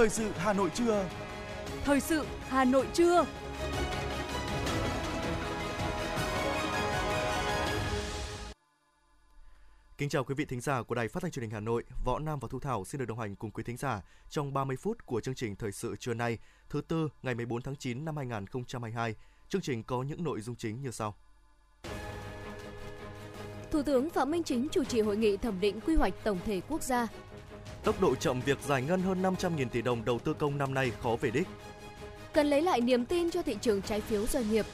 [0.00, 1.08] Thời sự Hà Nội trưa.
[1.84, 3.26] Thời sự Hà Nội trưa.
[9.98, 11.84] Kính chào quý vị thính giả của Đài Phát thanh Truyền hình Hà Nội.
[12.04, 14.76] Võ Nam và Thu Thảo xin được đồng hành cùng quý thính giả trong 30
[14.76, 16.38] phút của chương trình Thời sự trưa nay,
[16.70, 19.14] thứ tư ngày 14 tháng 9 năm 2022.
[19.48, 21.14] Chương trình có những nội dung chính như sau.
[23.70, 26.60] Thủ tướng Phạm Minh Chính chủ trì hội nghị thẩm định quy hoạch tổng thể
[26.68, 27.08] quốc gia.
[27.84, 30.92] Tốc độ chậm việc giải ngân hơn 500.000 tỷ đồng đầu tư công năm nay
[31.02, 31.46] khó về đích.
[32.32, 34.66] Cần lấy lại niềm tin cho thị trường trái phiếu doanh nghiệp.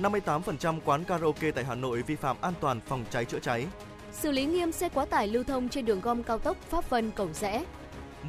[0.00, 3.66] 58% quán karaoke tại Hà Nội vi phạm an toàn phòng cháy chữa cháy.
[4.12, 7.10] Xử lý nghiêm xe quá tải lưu thông trên đường gom cao tốc Pháp Vân
[7.10, 7.64] Cầu Rẽ.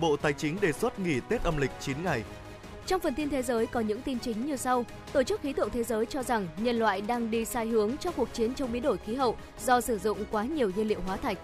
[0.01, 2.23] Bộ Tài chính đề xuất nghỉ Tết âm lịch 9 ngày.
[2.85, 4.85] Trong phần tin thế giới có những tin chính như sau.
[5.13, 8.13] Tổ chức Khí tượng Thế giới cho rằng nhân loại đang đi sai hướng trong
[8.17, 11.17] cuộc chiến chống biến đổi khí hậu do sử dụng quá nhiều nhiên liệu hóa
[11.17, 11.37] thạch.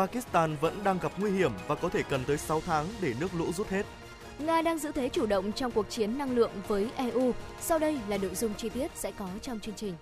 [0.00, 3.34] Pakistan vẫn đang gặp nguy hiểm và có thể cần tới 6 tháng để nước
[3.34, 3.86] lũ rút hết.
[4.38, 7.32] Nga đang giữ thế chủ động trong cuộc chiến năng lượng với EU.
[7.60, 9.94] Sau đây là nội dung chi tiết sẽ có trong chương trình.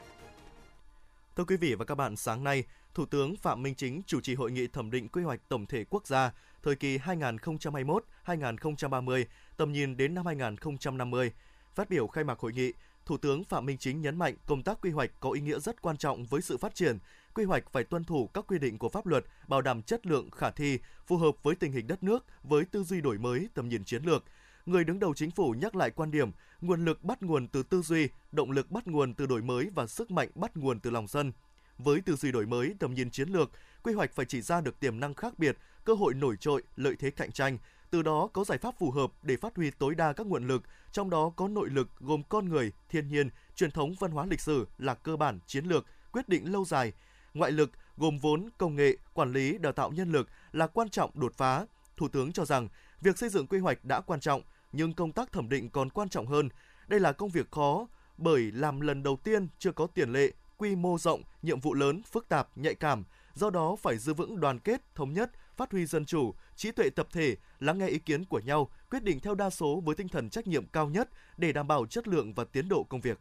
[1.36, 4.34] Thưa quý vị và các bạn, sáng nay, Thủ tướng Phạm Minh Chính chủ trì
[4.34, 6.32] hội nghị thẩm định quy hoạch tổng thể quốc gia
[6.62, 9.24] thời kỳ 2021-2030,
[9.56, 11.32] tầm nhìn đến năm 2050.
[11.74, 12.72] Phát biểu khai mạc hội nghị,
[13.06, 15.82] Thủ tướng Phạm Minh Chính nhấn mạnh công tác quy hoạch có ý nghĩa rất
[15.82, 16.98] quan trọng với sự phát triển.
[17.38, 20.30] Quy hoạch phải tuân thủ các quy định của pháp luật, bảo đảm chất lượng
[20.30, 23.68] khả thi, phù hợp với tình hình đất nước, với tư duy đổi mới, tầm
[23.68, 24.24] nhìn chiến lược.
[24.66, 27.82] Người đứng đầu chính phủ nhắc lại quan điểm nguồn lực bắt nguồn từ tư
[27.82, 31.06] duy, động lực bắt nguồn từ đổi mới và sức mạnh bắt nguồn từ lòng
[31.06, 31.32] dân.
[31.78, 33.50] Với tư duy đổi mới, tầm nhìn chiến lược,
[33.82, 36.96] quy hoạch phải chỉ ra được tiềm năng khác biệt, cơ hội nổi trội, lợi
[36.98, 37.58] thế cạnh tranh,
[37.90, 40.62] từ đó có giải pháp phù hợp để phát huy tối đa các nguồn lực,
[40.92, 44.40] trong đó có nội lực gồm con người, thiên nhiên, truyền thống văn hóa lịch
[44.40, 46.92] sử là cơ bản chiến lược, quyết định lâu dài.
[47.34, 51.10] Ngoại lực gồm vốn, công nghệ, quản lý, đào tạo nhân lực là quan trọng
[51.14, 51.66] đột phá.
[51.96, 52.68] Thủ tướng cho rằng,
[53.00, 56.08] việc xây dựng quy hoạch đã quan trọng, nhưng công tác thẩm định còn quan
[56.08, 56.48] trọng hơn.
[56.88, 57.86] Đây là công việc khó,
[58.18, 62.02] bởi làm lần đầu tiên chưa có tiền lệ, quy mô rộng, nhiệm vụ lớn,
[62.02, 63.04] phức tạp, nhạy cảm,
[63.34, 66.90] do đó phải giữ vững đoàn kết, thống nhất, phát huy dân chủ, trí tuệ
[66.90, 70.08] tập thể, lắng nghe ý kiến của nhau, quyết định theo đa số với tinh
[70.08, 73.18] thần trách nhiệm cao nhất để đảm bảo chất lượng và tiến độ công việc.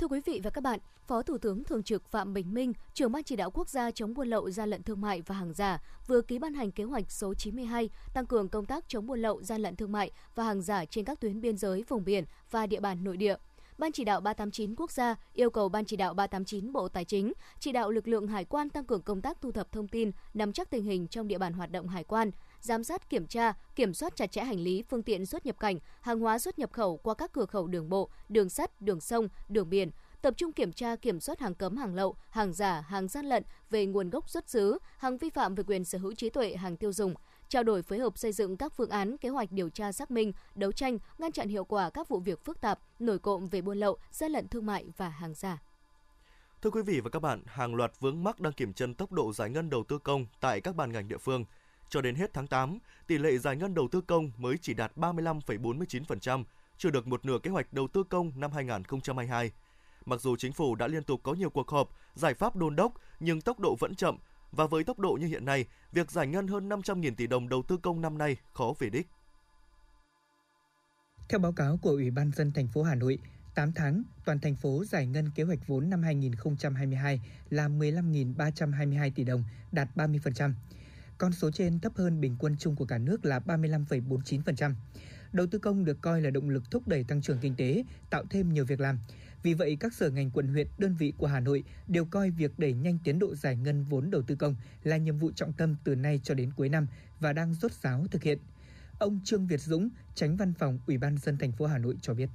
[0.00, 3.12] Thưa quý vị và các bạn, Phó Thủ tướng Thường trực Phạm Bình Minh, trưởng
[3.12, 5.82] ban chỉ đạo quốc gia chống buôn lậu, gian lận thương mại và hàng giả
[6.06, 9.42] vừa ký ban hành kế hoạch số 92 tăng cường công tác chống buôn lậu,
[9.42, 12.66] gian lận thương mại và hàng giả trên các tuyến biên giới, vùng biển và
[12.66, 13.36] địa bàn nội địa.
[13.78, 17.32] Ban chỉ đạo 389 quốc gia yêu cầu Ban chỉ đạo 389 Bộ Tài chính
[17.60, 20.52] chỉ đạo lực lượng hải quan tăng cường công tác thu thập thông tin, nắm
[20.52, 23.94] chắc tình hình trong địa bàn hoạt động hải quan, giám sát kiểm tra, kiểm
[23.94, 26.96] soát chặt chẽ hành lý, phương tiện xuất nhập cảnh, hàng hóa xuất nhập khẩu
[26.96, 29.90] qua các cửa khẩu đường bộ, đường sắt, đường sông, đường biển,
[30.22, 33.42] tập trung kiểm tra kiểm soát hàng cấm hàng lậu, hàng giả, hàng gian lận
[33.70, 36.76] về nguồn gốc xuất xứ, hàng vi phạm về quyền sở hữu trí tuệ hàng
[36.76, 37.14] tiêu dùng,
[37.48, 40.32] trao đổi phối hợp xây dựng các phương án, kế hoạch điều tra xác minh,
[40.54, 43.78] đấu tranh, ngăn chặn hiệu quả các vụ việc phức tạp, nổi cộm về buôn
[43.78, 45.58] lậu, gian lận thương mại và hàng giả.
[46.62, 49.32] Thưa quý vị và các bạn, hàng loạt vướng mắc đang kiểm chân tốc độ
[49.32, 51.44] giải ngân đầu tư công tại các ban ngành địa phương.
[51.88, 54.92] Cho đến hết tháng 8, tỷ lệ giải ngân đầu tư công mới chỉ đạt
[54.96, 56.44] 35,49%,
[56.78, 59.52] chưa được một nửa kế hoạch đầu tư công năm 2022.
[60.06, 62.92] Mặc dù chính phủ đã liên tục có nhiều cuộc họp, giải pháp đôn đốc,
[63.20, 64.18] nhưng tốc độ vẫn chậm
[64.52, 67.62] và với tốc độ như hiện nay, việc giải ngân hơn 500.000 tỷ đồng đầu
[67.62, 69.06] tư công năm nay khó về đích.
[71.28, 73.18] Theo báo cáo của Ủy ban dân thành phố Hà Nội,
[73.54, 77.20] 8 tháng, toàn thành phố giải ngân kế hoạch vốn năm 2022
[77.50, 80.52] là 15.322 tỷ đồng, đạt 30%.
[81.18, 84.72] Con số trên thấp hơn bình quân chung của cả nước là 35,49%.
[85.32, 88.24] Đầu tư công được coi là động lực thúc đẩy tăng trưởng kinh tế, tạo
[88.30, 88.98] thêm nhiều việc làm.
[89.42, 92.58] Vì vậy, các sở ngành quận huyện, đơn vị của Hà Nội đều coi việc
[92.58, 95.76] đẩy nhanh tiến độ giải ngân vốn đầu tư công là nhiệm vụ trọng tâm
[95.84, 96.86] từ nay cho đến cuối năm
[97.20, 98.38] và đang rốt ráo thực hiện.
[98.98, 102.14] Ông Trương Việt Dũng, tránh văn phòng Ủy ban dân thành phố Hà Nội cho
[102.14, 102.28] biết.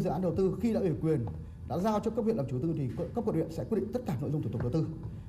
[0.00, 1.26] Dự án đầu tư khi đã ủy quyền
[1.68, 3.92] đã giao cho cấp huyện làm chủ tư thì cấp quận huyện sẽ quyết định
[3.92, 4.86] tất cả nội dung thủ tục đầu tư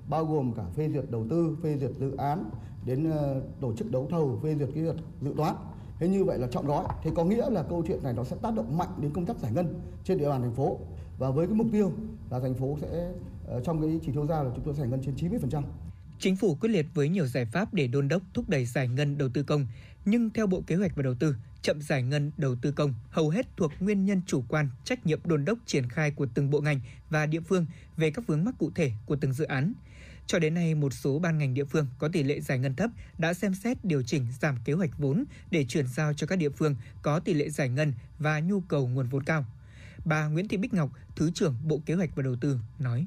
[0.09, 2.49] bao gồm cả phê duyệt đầu tư, phê duyệt dự án
[2.85, 5.55] đến ờ, tổ chức đấu thầu, phê duyệt cái việc dự toán.
[5.99, 6.85] Thế như vậy là chọn gói.
[7.03, 9.37] Thế có nghĩa là câu chuyện này nó sẽ tác động mạnh đến công tác
[9.37, 10.79] giải ngân trên địa bàn thành phố
[11.17, 11.91] và với cái mục tiêu
[12.29, 13.11] là thành phố sẽ
[13.47, 15.61] ờ, trong cái chỉ tiêu ra là chúng tôi giải ngân trên 90%.
[16.19, 19.17] Chính phủ quyết liệt với nhiều giải pháp để đôn đốc thúc đẩy giải ngân
[19.17, 19.67] đầu tư công,
[20.05, 23.29] nhưng theo Bộ Kế hoạch và Đầu tư, chậm giải ngân đầu tư công hầu
[23.29, 26.61] hết thuộc nguyên nhân chủ quan, trách nhiệm đôn đốc triển khai của từng bộ
[26.61, 26.79] ngành
[27.09, 27.65] và địa phương
[27.97, 29.73] về các vướng mắc cụ thể của từng dự án.
[30.27, 32.89] Cho đến nay, một số ban ngành địa phương có tỷ lệ giải ngân thấp
[33.17, 36.49] đã xem xét điều chỉnh giảm kế hoạch vốn để chuyển giao cho các địa
[36.49, 39.45] phương có tỷ lệ giải ngân và nhu cầu nguồn vốn cao.
[40.05, 43.05] Bà Nguyễn Thị Bích Ngọc, Thứ trưởng Bộ Kế hoạch và Đầu tư nói.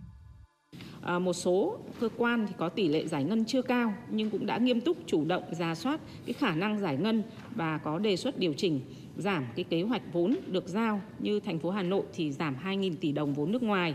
[1.02, 4.46] À, một số cơ quan thì có tỷ lệ giải ngân chưa cao nhưng cũng
[4.46, 7.22] đã nghiêm túc chủ động ra soát cái khả năng giải ngân
[7.54, 8.80] và có đề xuất điều chỉnh
[9.16, 12.94] giảm cái kế hoạch vốn được giao như thành phố Hà Nội thì giảm 2.000
[13.00, 13.94] tỷ đồng vốn nước ngoài,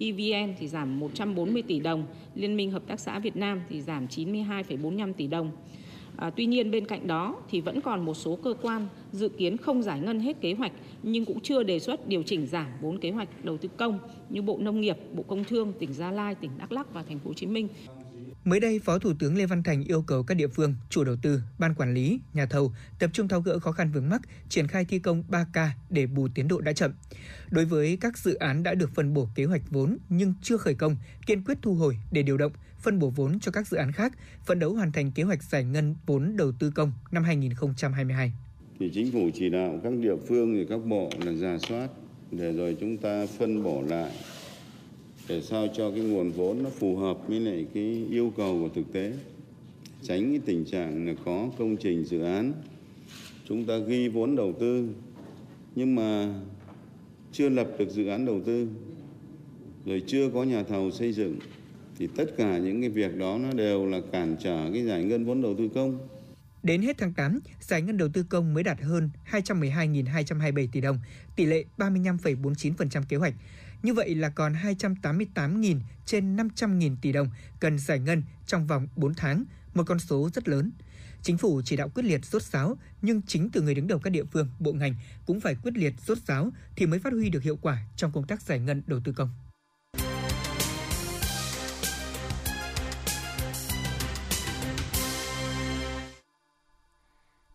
[0.00, 4.06] EVN thì giảm 140 tỷ đồng, Liên minh Hợp tác xã Việt Nam thì giảm
[4.06, 5.50] 92,45 tỷ đồng.
[6.16, 9.56] À, tuy nhiên bên cạnh đó thì vẫn còn một số cơ quan dự kiến
[9.56, 12.98] không giải ngân hết kế hoạch nhưng cũng chưa đề xuất điều chỉnh giảm vốn
[12.98, 13.98] kế hoạch đầu tư công
[14.30, 17.18] như Bộ Nông nghiệp, Bộ Công Thương, tỉnh Gia Lai, tỉnh Đắk Lắk và thành
[17.18, 17.68] phố Hồ Chí Minh.
[18.44, 21.16] Mới đây, Phó Thủ tướng Lê Văn Thành yêu cầu các địa phương, chủ đầu
[21.22, 24.66] tư, ban quản lý, nhà thầu tập trung tháo gỡ khó khăn vướng mắc, triển
[24.66, 26.92] khai thi công 3K để bù tiến độ đã chậm.
[27.50, 30.74] Đối với các dự án đã được phân bổ kế hoạch vốn nhưng chưa khởi
[30.74, 30.96] công,
[31.26, 34.12] kiên quyết thu hồi để điều động, phân bổ vốn cho các dự án khác,
[34.44, 38.32] phấn đấu hoàn thành kế hoạch giải ngân vốn đầu tư công năm 2022.
[38.78, 41.88] Thì chính phủ chỉ đạo các địa phương thì các bộ là giả soát
[42.30, 44.12] để rồi chúng ta phân bổ lại
[45.30, 48.68] để sao cho cái nguồn vốn nó phù hợp với lại cái yêu cầu của
[48.74, 49.12] thực tế.
[50.02, 52.52] Tránh cái tình trạng là có công trình dự án.
[53.48, 54.88] Chúng ta ghi vốn đầu tư.
[55.74, 56.34] Nhưng mà
[57.32, 58.68] chưa lập được dự án đầu tư.
[59.86, 61.38] Rồi chưa có nhà thầu xây dựng.
[61.98, 65.24] Thì tất cả những cái việc đó nó đều là cản trở cái giải ngân
[65.24, 65.98] vốn đầu tư công.
[66.62, 70.98] Đến hết tháng 8, giải ngân đầu tư công mới đạt hơn 212.227 tỷ đồng,
[71.36, 73.34] tỷ lệ 35,49% kế hoạch.
[73.82, 77.28] Như vậy là còn 288.000 trên 500.000 tỷ đồng
[77.60, 79.44] cần giải ngân trong vòng 4 tháng,
[79.74, 80.70] một con số rất lớn.
[81.22, 84.10] Chính phủ chỉ đạo quyết liệt rốt ráo, nhưng chính từ người đứng đầu các
[84.10, 84.94] địa phương, bộ ngành
[85.26, 88.26] cũng phải quyết liệt rốt ráo thì mới phát huy được hiệu quả trong công
[88.26, 89.30] tác giải ngân đầu tư công.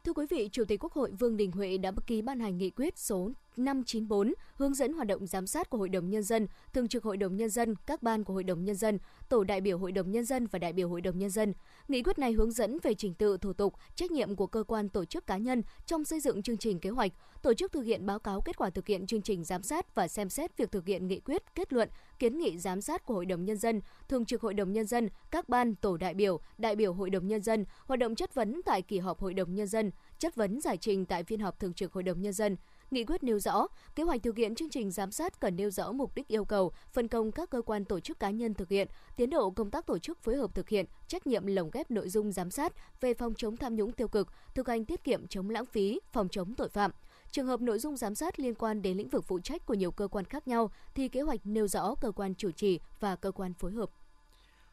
[0.06, 2.70] Thưa quý vị, Chủ tịch Quốc hội Vương Đình Huệ đã ký ban hành nghị
[2.70, 6.88] quyết số 594 hướng dẫn hoạt động giám sát của Hội đồng Nhân dân, Thường
[6.88, 9.00] trực Hội đồng Nhân dân, các ban của Hội đồng Nhân dân,
[9.30, 11.54] Tổ đại biểu Hội đồng Nhân dân và đại biểu Hội đồng Nhân dân.
[11.88, 14.90] Nghị quyết này hướng dẫn về trình tự, thủ tục, trách nhiệm của cơ quan
[14.90, 17.12] tổ chức cá nhân trong xây dựng chương trình kế hoạch,
[17.42, 20.08] tổ chức thực hiện báo cáo kết quả thực hiện chương trình giám sát và
[20.08, 23.26] xem xét việc thực hiện nghị quyết, kết luận, kiến nghị giám sát của Hội
[23.26, 26.76] đồng Nhân dân, Thường trực Hội đồng Nhân dân, các ban, tổ đại biểu, đại
[26.76, 29.68] biểu Hội đồng Nhân dân, hoạt động chất vấn tại kỳ họp Hội đồng Nhân
[29.68, 32.56] dân, chất vấn giải trình tại phiên họp Thường trực Hội đồng Nhân dân,
[32.92, 35.92] Nghị quyết nêu rõ, kế hoạch thực hiện chương trình giám sát cần nêu rõ
[35.92, 38.88] mục đích yêu cầu, phân công các cơ quan tổ chức cá nhân thực hiện,
[39.16, 42.10] tiến độ công tác tổ chức phối hợp thực hiện, trách nhiệm lồng ghép nội
[42.10, 45.50] dung giám sát về phòng chống tham nhũng tiêu cực, thực hành tiết kiệm chống
[45.50, 46.92] lãng phí, phòng chống tội phạm.
[47.32, 49.92] Trường hợp nội dung giám sát liên quan đến lĩnh vực phụ trách của nhiều
[49.92, 53.32] cơ quan khác nhau thì kế hoạch nêu rõ cơ quan chủ trì và cơ
[53.32, 53.90] quan phối hợp.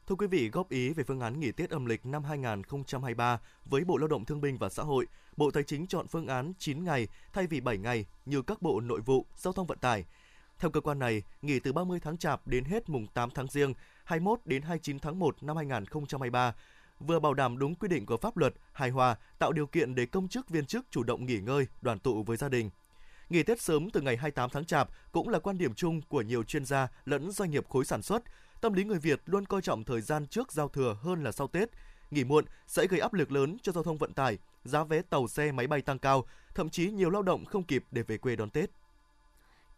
[0.07, 3.83] Thưa quý vị, góp ý về phương án nghỉ Tết âm lịch năm 2023 với
[3.83, 5.07] Bộ Lao động Thương binh và Xã hội,
[5.37, 8.79] Bộ Tài chính chọn phương án 9 ngày thay vì 7 ngày như các bộ
[8.79, 10.05] nội vụ, giao thông vận tải.
[10.59, 13.73] Theo cơ quan này, nghỉ từ 30 tháng Chạp đến hết mùng 8 tháng Giêng,
[14.03, 16.53] 21 đến 29 tháng 1 năm 2023
[16.99, 20.05] vừa bảo đảm đúng quy định của pháp luật, hài hòa, tạo điều kiện để
[20.05, 22.69] công chức viên chức chủ động nghỉ ngơi, đoàn tụ với gia đình.
[23.29, 26.43] Nghỉ Tết sớm từ ngày 28 tháng Chạp cũng là quan điểm chung của nhiều
[26.43, 28.23] chuyên gia lẫn doanh nghiệp khối sản xuất.
[28.63, 31.47] Tâm lý người Việt luôn coi trọng thời gian trước giao thừa hơn là sau
[31.47, 31.69] Tết.
[32.11, 35.27] Nghỉ muộn sẽ gây áp lực lớn cho giao thông vận tải, giá vé tàu
[35.27, 36.25] xe máy bay tăng cao,
[36.55, 38.69] thậm chí nhiều lao động không kịp để về quê đón Tết.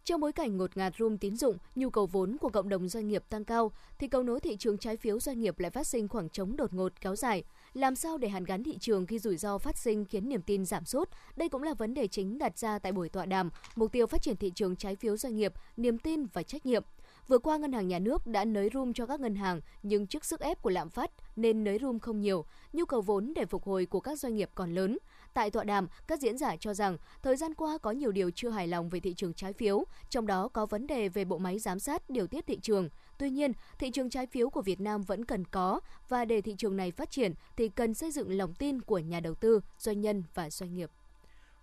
[0.03, 3.07] Trong bối cảnh ngột ngạt room tín dụng, nhu cầu vốn của cộng đồng doanh
[3.07, 6.07] nghiệp tăng cao, thì cầu nối thị trường trái phiếu doanh nghiệp lại phát sinh
[6.07, 7.43] khoảng trống đột ngột kéo dài.
[7.73, 10.65] Làm sao để hàn gắn thị trường khi rủi ro phát sinh khiến niềm tin
[10.65, 11.09] giảm sút?
[11.35, 14.21] Đây cũng là vấn đề chính đặt ra tại buổi tọa đàm, mục tiêu phát
[14.21, 16.83] triển thị trường trái phiếu doanh nghiệp, niềm tin và trách nhiệm.
[17.27, 20.25] Vừa qua, Ngân hàng Nhà nước đã nới room cho các ngân hàng, nhưng trước
[20.25, 23.63] sức ép của lạm phát nên nới room không nhiều, nhu cầu vốn để phục
[23.63, 24.97] hồi của các doanh nghiệp còn lớn.
[25.33, 28.49] Tại tọa đàm, các diễn giả cho rằng thời gian qua có nhiều điều chưa
[28.49, 31.59] hài lòng về thị trường trái phiếu, trong đó có vấn đề về bộ máy
[31.59, 32.89] giám sát điều tiết thị trường.
[33.17, 35.79] Tuy nhiên, thị trường trái phiếu của Việt Nam vẫn cần có
[36.09, 39.19] và để thị trường này phát triển thì cần xây dựng lòng tin của nhà
[39.19, 40.91] đầu tư, doanh nhân và doanh nghiệp.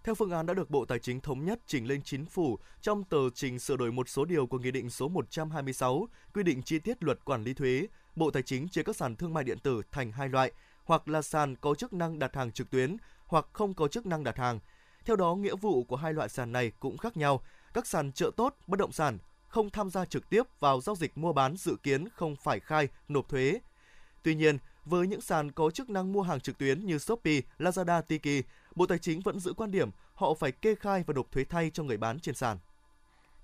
[0.05, 3.05] Theo phương án đã được Bộ Tài chính thống nhất trình lên chính phủ trong
[3.05, 6.79] tờ trình sửa đổi một số điều của Nghị định số 126 quy định chi
[6.79, 9.83] tiết luật quản lý thuế, Bộ Tài chính chia các sàn thương mại điện tử
[9.93, 10.53] thành hai loại,
[10.85, 14.25] hoặc là sàn có chức năng đặt hàng trực tuyến hoặc không có chức năng
[14.25, 14.61] đặt hàng.
[15.05, 17.43] Theo đó, nghĩa vụ của hai loại sàn này cũng khác nhau.
[17.75, 19.19] Các sàn chợ tốt, bất động sản
[19.49, 22.89] không tham gia trực tiếp vào giao dịch mua bán dự kiến không phải khai,
[23.09, 23.59] nộp thuế.
[24.23, 28.03] Tuy nhiên, với những sàn có chức năng mua hàng trực tuyến như Shopee, Lazada,
[28.03, 28.45] Tiki,
[28.75, 31.71] Bộ Tài chính vẫn giữ quan điểm họ phải kê khai và nộp thuế thay
[31.75, 32.59] cho người bán trên sàn.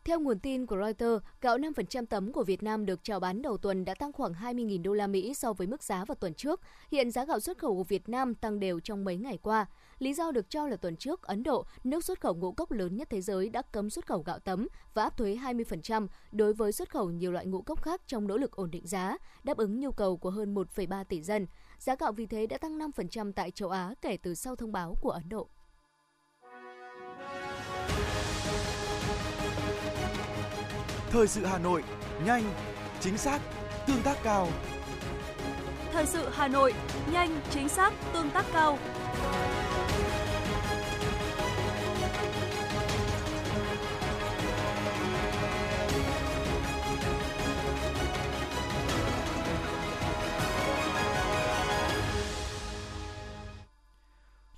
[0.05, 3.57] Theo nguồn tin của Reuters, gạo 5% tấm của Việt Nam được chào bán đầu
[3.57, 6.61] tuần đã tăng khoảng 20.000 đô la Mỹ so với mức giá vào tuần trước.
[6.91, 9.67] Hiện giá gạo xuất khẩu của Việt Nam tăng đều trong mấy ngày qua.
[9.99, 12.97] Lý do được cho là tuần trước, Ấn Độ, nước xuất khẩu ngũ cốc lớn
[12.97, 16.73] nhất thế giới đã cấm xuất khẩu gạo tấm và áp thuế 20% đối với
[16.73, 19.81] xuất khẩu nhiều loại ngũ cốc khác trong nỗ lực ổn định giá, đáp ứng
[19.81, 21.47] nhu cầu của hơn 1,3 tỷ dân.
[21.79, 24.97] Giá gạo vì thế đã tăng 5% tại châu Á kể từ sau thông báo
[25.01, 25.49] của Ấn Độ.
[31.11, 31.83] Thời sự Hà Nội,
[32.25, 32.43] nhanh,
[33.01, 33.41] chính xác,
[33.87, 34.49] tương tác cao.
[35.93, 36.75] Thời sự Hà Nội,
[37.13, 38.79] nhanh, chính xác, tương tác cao.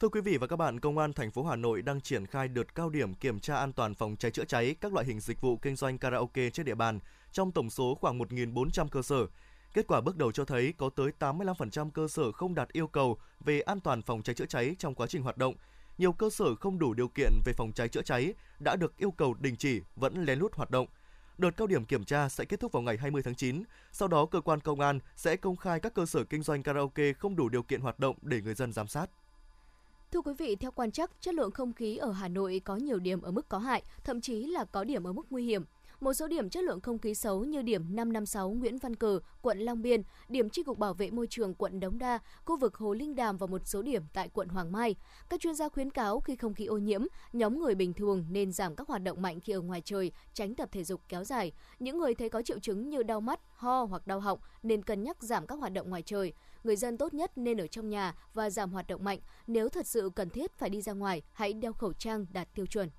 [0.00, 2.48] Thưa quý vị và các bạn, Công an thành phố Hà Nội đang triển khai
[2.48, 5.40] đợt cao điểm kiểm tra an toàn phòng cháy chữa cháy các loại hình dịch
[5.40, 6.98] vụ kinh doanh karaoke trên địa bàn
[7.32, 9.26] trong tổng số khoảng 1.400 cơ sở.
[9.74, 13.18] Kết quả bước đầu cho thấy có tới 85% cơ sở không đạt yêu cầu
[13.40, 15.54] về an toàn phòng cháy chữa cháy trong quá trình hoạt động.
[15.98, 19.10] Nhiều cơ sở không đủ điều kiện về phòng cháy chữa cháy đã được yêu
[19.10, 20.86] cầu đình chỉ vẫn lén lút hoạt động.
[21.38, 23.62] Đợt cao điểm kiểm tra sẽ kết thúc vào ngày 20 tháng 9.
[23.92, 27.12] Sau đó, cơ quan công an sẽ công khai các cơ sở kinh doanh karaoke
[27.12, 29.10] không đủ điều kiện hoạt động để người dân giám sát.
[30.12, 32.98] Thưa quý vị, theo quan chắc, chất lượng không khí ở Hà Nội có nhiều
[32.98, 35.64] điểm ở mức có hại, thậm chí là có điểm ở mức nguy hiểm.
[36.00, 39.58] Một số điểm chất lượng không khí xấu như điểm 556 Nguyễn Văn Cử, quận
[39.58, 42.94] Long Biên, điểm chi cục bảo vệ môi trường quận Đống Đa, khu vực Hồ
[42.94, 44.94] Linh Đàm và một số điểm tại quận Hoàng Mai.
[45.28, 47.02] Các chuyên gia khuyến cáo khi không khí ô nhiễm,
[47.32, 50.54] nhóm người bình thường nên giảm các hoạt động mạnh khi ở ngoài trời, tránh
[50.54, 51.52] tập thể dục kéo dài.
[51.78, 55.02] Những người thấy có triệu chứng như đau mắt, ho hoặc đau họng nên cân
[55.02, 56.32] nhắc giảm các hoạt động ngoài trời
[56.64, 59.18] người dân tốt nhất nên ở trong nhà và giảm hoạt động mạnh.
[59.46, 62.66] Nếu thật sự cần thiết phải đi ra ngoài, hãy đeo khẩu trang đạt tiêu
[62.66, 62.90] chuẩn.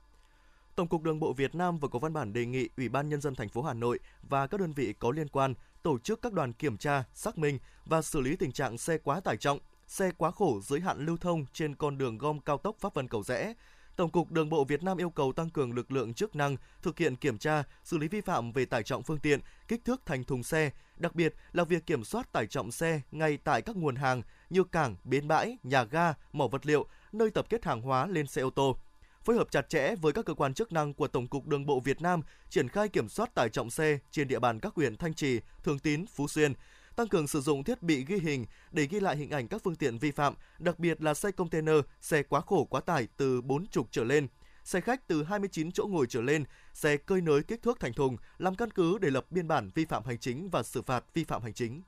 [0.75, 3.21] Tổng cục Đường bộ Việt Nam vừa có văn bản đề nghị Ủy ban nhân
[3.21, 3.99] dân thành phố Hà Nội
[4.29, 5.53] và các đơn vị có liên quan
[5.83, 9.19] tổ chức các đoàn kiểm tra, xác minh và xử lý tình trạng xe quá
[9.19, 12.75] tải trọng, xe quá khổ giới hạn lưu thông trên con đường gom cao tốc
[12.79, 13.53] Pháp Vân Cầu Rẽ.
[13.95, 16.97] Tổng cục Đường bộ Việt Nam yêu cầu tăng cường lực lượng chức năng thực
[16.97, 20.23] hiện kiểm tra, xử lý vi phạm về tải trọng phương tiện, kích thước thành
[20.23, 23.95] thùng xe, đặc biệt là việc kiểm soát tải trọng xe ngay tại các nguồn
[23.95, 28.07] hàng như cảng, bến bãi, nhà ga, mỏ vật liệu, nơi tập kết hàng hóa
[28.07, 28.77] lên xe ô tô.
[29.23, 31.79] Phối hợp chặt chẽ với các cơ quan chức năng của Tổng cục Đường bộ
[31.79, 35.13] Việt Nam triển khai kiểm soát tải trọng xe trên địa bàn các huyện Thanh
[35.13, 36.53] Trì, Thường Tín, Phú Xuyên,
[36.95, 39.75] tăng cường sử dụng thiết bị ghi hình để ghi lại hình ảnh các phương
[39.75, 43.85] tiện vi phạm, đặc biệt là xe container, xe quá khổ quá tải từ 40
[43.91, 44.27] trở lên,
[44.63, 48.17] xe khách từ 29 chỗ ngồi trở lên, xe cơi nới kích thước thành thùng
[48.37, 51.23] làm căn cứ để lập biên bản vi phạm hành chính và xử phạt vi
[51.23, 51.81] phạm hành chính.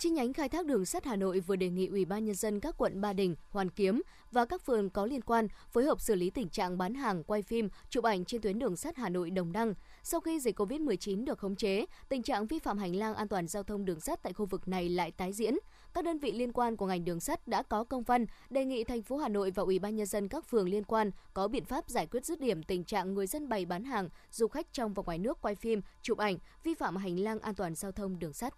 [0.00, 2.60] Chi nhánh khai thác đường sắt Hà Nội vừa đề nghị Ủy ban nhân dân
[2.60, 6.14] các quận Ba Đình, Hoàn Kiếm và các phường có liên quan phối hợp xử
[6.14, 9.30] lý tình trạng bán hàng, quay phim, chụp ảnh trên tuyến đường sắt Hà Nội
[9.30, 9.74] Đồng Đăng.
[10.02, 13.46] Sau khi dịch Covid-19 được khống chế, tình trạng vi phạm hành lang an toàn
[13.46, 15.54] giao thông đường sắt tại khu vực này lại tái diễn.
[15.94, 18.84] Các đơn vị liên quan của ngành đường sắt đã có công văn đề nghị
[18.84, 21.64] thành phố Hà Nội và Ủy ban nhân dân các phường liên quan có biện
[21.64, 24.94] pháp giải quyết dứt điểm tình trạng người dân bày bán hàng, du khách trong
[24.94, 28.18] và ngoài nước quay phim, chụp ảnh, vi phạm hành lang an toàn giao thông
[28.18, 28.54] đường sắt.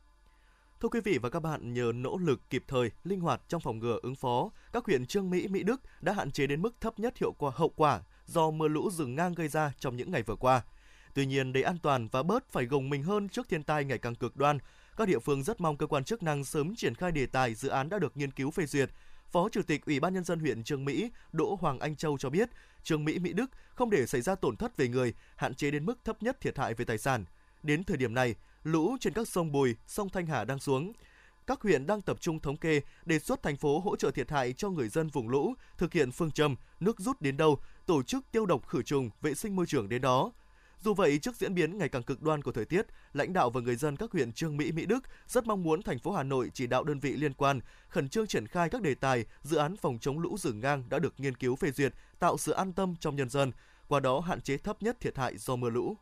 [0.83, 3.79] Thưa quý vị và các bạn, nhờ nỗ lực kịp thời, linh hoạt trong phòng
[3.79, 6.99] ngừa ứng phó, các huyện Trương Mỹ, Mỹ Đức đã hạn chế đến mức thấp
[6.99, 10.23] nhất hiệu quả hậu quả do mưa lũ rừng ngang gây ra trong những ngày
[10.23, 10.63] vừa qua.
[11.15, 13.99] Tuy nhiên, để an toàn và bớt phải gồng mình hơn trước thiên tai ngày
[13.99, 14.59] càng cực đoan,
[14.97, 17.69] các địa phương rất mong cơ quan chức năng sớm triển khai đề tài dự
[17.69, 18.91] án đã được nghiên cứu phê duyệt.
[19.31, 22.31] Phó Chủ tịch Ủy ban nhân dân huyện Trương Mỹ Đỗ Hoàng Anh Châu cho
[22.31, 22.49] biết,
[22.83, 25.87] Trương Mỹ Mỹ Đức không để xảy ra tổn thất về người, hạn chế đến
[25.87, 27.25] mức thấp nhất thiệt hại về tài sản.
[27.63, 30.93] Đến thời điểm này, lũ trên các sông Bùi, sông Thanh Hà đang xuống.
[31.47, 34.53] Các huyện đang tập trung thống kê, đề xuất thành phố hỗ trợ thiệt hại
[34.53, 38.25] cho người dân vùng lũ, thực hiện phương châm nước rút đến đâu, tổ chức
[38.33, 40.31] tiêu độc khử trùng, vệ sinh môi trường đến đó.
[40.85, 43.61] Dù vậy, trước diễn biến ngày càng cực đoan của thời tiết, lãnh đạo và
[43.61, 46.51] người dân các huyện Trương Mỹ, Mỹ Đức rất mong muốn thành phố Hà Nội
[46.55, 49.77] chỉ đạo đơn vị liên quan khẩn trương triển khai các đề tài, dự án
[49.77, 52.95] phòng chống lũ rừng ngang đã được nghiên cứu phê duyệt, tạo sự an tâm
[53.01, 53.53] trong nhân dân,
[53.89, 55.97] qua đó hạn chế thấp nhất thiệt hại do mưa lũ.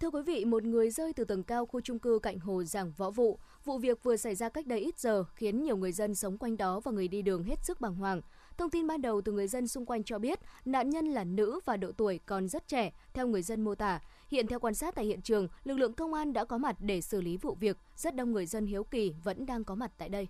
[0.00, 2.92] Thưa quý vị, một người rơi từ tầng cao khu trung cư cạnh hồ Giảng
[2.96, 3.38] Võ Vụ.
[3.64, 6.56] Vụ việc vừa xảy ra cách đây ít giờ khiến nhiều người dân sống quanh
[6.56, 8.20] đó và người đi đường hết sức bàng hoàng.
[8.58, 11.60] Thông tin ban đầu từ người dân xung quanh cho biết, nạn nhân là nữ
[11.64, 14.00] và độ tuổi còn rất trẻ, theo người dân mô tả.
[14.28, 17.00] Hiện theo quan sát tại hiện trường, lực lượng công an đã có mặt để
[17.00, 17.76] xử lý vụ việc.
[17.96, 20.28] Rất đông người dân hiếu kỳ vẫn đang có mặt tại đây.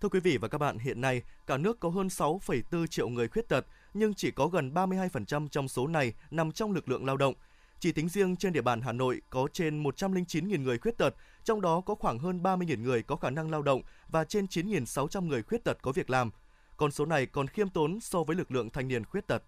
[0.00, 3.28] Thưa quý vị và các bạn, hiện nay cả nước có hơn 6,4 triệu người
[3.28, 7.16] khuyết tật, nhưng chỉ có gần 32% trong số này nằm trong lực lượng lao
[7.16, 7.34] động.
[7.84, 11.14] Chỉ tính riêng trên địa bàn Hà Nội có trên 109.000 người khuyết tật,
[11.44, 15.26] trong đó có khoảng hơn 30.000 người có khả năng lao động và trên 9.600
[15.26, 16.30] người khuyết tật có việc làm.
[16.76, 19.42] Con số này còn khiêm tốn so với lực lượng thanh niên khuyết tật.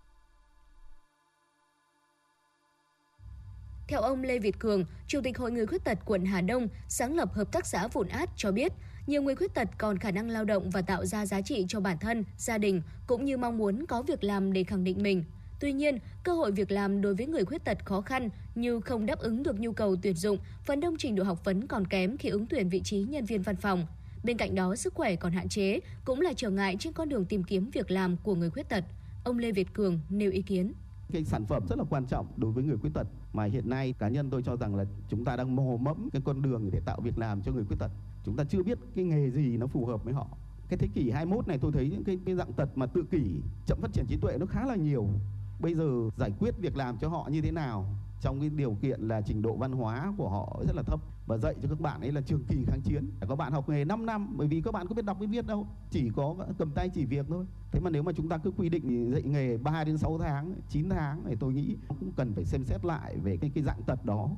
[3.89, 7.17] Theo ông Lê Việt Cường, Chủ tịch Hội Người Khuyết tật quận Hà Đông, sáng
[7.17, 8.73] lập Hợp tác xã Vụn Át cho biết,
[9.07, 11.81] nhiều người khuyết tật còn khả năng lao động và tạo ra giá trị cho
[11.81, 15.25] bản thân, gia đình, cũng như mong muốn có việc làm để khẳng định mình.
[15.61, 19.07] Tuy nhiên, cơ hội việc làm đối với người khuyết tật khó khăn như không
[19.07, 22.17] đáp ứng được nhu cầu tuyển dụng, phần đông trình độ học vấn còn kém
[22.17, 23.87] khi ứng tuyển vị trí nhân viên văn phòng.
[24.25, 27.25] Bên cạnh đó, sức khỏe còn hạn chế cũng là trở ngại trên con đường
[27.25, 28.85] tìm kiếm việc làm của người khuyết tật.
[29.25, 30.73] Ông Lê Việt Cường nêu ý kiến
[31.13, 33.95] cái sản phẩm rất là quan trọng đối với người khuyết tật mà hiện nay
[33.99, 36.81] cá nhân tôi cho rằng là chúng ta đang mò mẫm cái con đường để
[36.81, 37.91] tạo việc làm cho người khuyết tật
[38.25, 40.27] chúng ta chưa biết cái nghề gì nó phù hợp với họ
[40.69, 43.41] cái thế kỷ 21 này tôi thấy những cái, cái dạng tật mà tự kỷ
[43.67, 45.09] chậm phát triển trí tuệ nó khá là nhiều
[45.61, 47.87] bây giờ giải quyết việc làm cho họ như thế nào
[48.21, 51.01] trong cái điều kiện là trình độ văn hóa của họ rất là thấp?
[51.27, 53.11] Và dạy cho các bạn ấy là trường kỳ kháng chiến.
[53.21, 55.47] Các bạn học nghề 5 năm, bởi vì các bạn có biết đọc, biết viết
[55.47, 55.67] đâu.
[55.91, 57.47] Chỉ có cầm tay chỉ việc thôi.
[57.73, 60.55] Thế mà nếu mà chúng ta cứ quy định dạy nghề 3 đến 6 tháng
[60.69, 63.83] 9 tháng thì tôi nghĩ cũng cần phải xem xét lại về cái cái dạng
[63.83, 64.31] tật đó.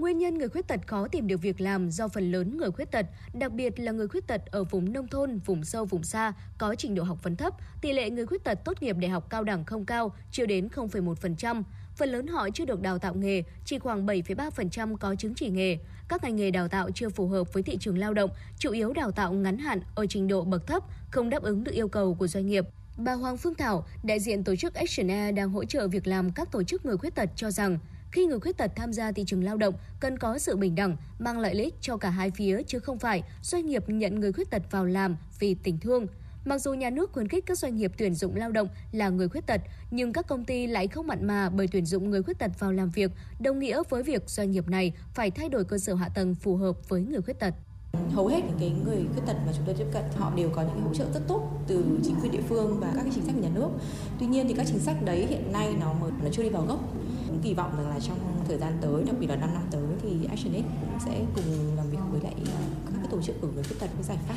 [0.00, 2.90] Nguyên nhân người khuyết tật khó tìm được việc làm do phần lớn người khuyết
[2.90, 6.32] tật, đặc biệt là người khuyết tật ở vùng nông thôn, vùng sâu, vùng xa,
[6.58, 9.30] có trình độ học vấn thấp, tỷ lệ người khuyết tật tốt nghiệp đại học
[9.30, 11.62] cao đẳng không cao, chưa đến 0,1%.
[11.96, 15.78] Phần lớn họ chưa được đào tạo nghề, chỉ khoảng 7,3% có chứng chỉ nghề.
[16.08, 18.92] Các ngành nghề đào tạo chưa phù hợp với thị trường lao động, chủ yếu
[18.92, 22.14] đào tạo ngắn hạn ở trình độ bậc thấp, không đáp ứng được yêu cầu
[22.14, 22.64] của doanh nghiệp.
[22.96, 26.32] Bà Hoàng Phương Thảo, đại diện tổ chức Action Air đang hỗ trợ việc làm
[26.32, 27.78] các tổ chức người khuyết tật cho rằng
[28.12, 30.96] khi người khuyết tật tham gia thị trường lao động cần có sự bình đẳng,
[31.18, 34.50] mang lợi ích cho cả hai phía chứ không phải doanh nghiệp nhận người khuyết
[34.50, 36.06] tật vào làm vì tình thương.
[36.44, 39.28] Mặc dù nhà nước khuyến khích các doanh nghiệp tuyển dụng lao động là người
[39.28, 42.38] khuyết tật, nhưng các công ty lại không mặn mà bởi tuyển dụng người khuyết
[42.38, 45.78] tật vào làm việc, đồng nghĩa với việc doanh nghiệp này phải thay đổi cơ
[45.78, 47.54] sở hạ tầng phù hợp với người khuyết tật.
[48.12, 50.62] Hầu hết những cái người khuyết tật mà chúng tôi tiếp cận họ đều có
[50.62, 53.34] những hỗ trợ rất tốt từ chính quyền địa phương và các cái chính sách
[53.34, 53.68] của nhà nước.
[54.18, 56.62] Tuy nhiên thì các chính sách đấy hiện nay nó mới nó chưa đi vào
[56.62, 56.80] gốc
[57.30, 58.18] cũng kỳ vọng rằng là trong
[58.48, 60.64] thời gian tới đặc biệt là 5 năm tới thì ActionAid
[61.04, 62.34] sẽ cùng làm việc với lại
[62.86, 64.34] các tổ chức của người khuyết tật với giải pháp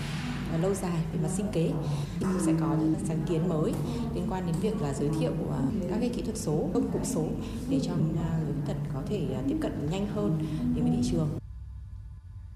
[0.52, 1.72] ờ, lâu dài về mặt sinh kế.
[2.20, 3.74] Thì cũng sẽ có những sáng kiến mới
[4.16, 7.00] liên quan đến việc là giới thiệu ờ, các cái kỹ thuật số công cụ
[7.04, 7.28] số
[7.70, 7.98] để cho ờ,
[8.46, 10.46] người khuyết tật có thể tiếp cận nhanh hơn
[10.76, 11.30] đến với thị trường.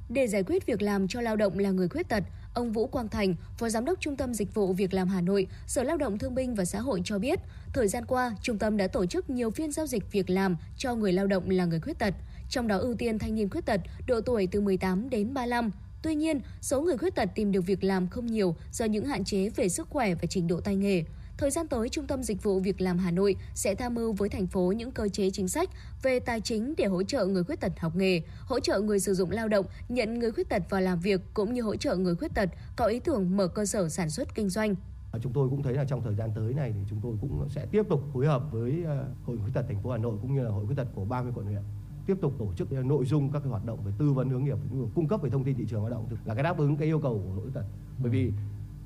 [0.10, 2.24] Để giải quyết việc làm cho lao động là người khuyết tật,
[2.58, 5.48] ông Vũ Quang Thành, Phó Giám đốc Trung tâm Dịch vụ Việc làm Hà Nội,
[5.68, 7.40] Sở Lao động Thương binh và Xã hội cho biết,
[7.74, 10.96] thời gian qua, trung tâm đã tổ chức nhiều phiên giao dịch việc làm cho
[10.96, 12.14] người lao động là người khuyết tật,
[12.50, 15.72] trong đó ưu tiên thanh niên khuyết tật độ tuổi từ 18 đến 35.
[16.04, 19.24] Tuy nhiên, số người khuyết tật tìm được việc làm không nhiều do những hạn
[19.24, 21.04] chế về sức khỏe và trình độ tay nghề.
[21.38, 24.30] Thời gian tới, Trung tâm Dịch vụ Việc làm Hà Nội sẽ tham mưu với
[24.30, 25.70] thành phố những cơ chế chính sách
[26.04, 29.14] về tài chính để hỗ trợ người khuyết tật học nghề, hỗ trợ người sử
[29.14, 32.16] dụng lao động nhận người khuyết tật vào làm việc cũng như hỗ trợ người
[32.16, 34.76] khuyết tật có ý tưởng mở cơ sở sản xuất kinh doanh.
[35.22, 37.66] Chúng tôi cũng thấy là trong thời gian tới này thì chúng tôi cũng sẽ
[37.72, 40.44] tiếp tục phối hợp với ờ, Hội khuyết tật thành phố Hà Nội cũng như
[40.44, 41.62] là Hội khuyết tật của 30 quận huyện
[42.08, 44.58] tiếp tục tổ chức nội dung các cái hoạt động về tư vấn hướng nghiệp
[44.96, 47.00] cung cấp về thông tin thị trường lao động là cái đáp ứng cái yêu
[47.00, 47.66] cầu của hội khuyết tật
[48.00, 48.32] bởi vì